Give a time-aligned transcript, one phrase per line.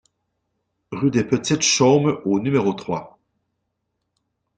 [0.91, 3.19] Rue des Petites Chaumes au numéro trois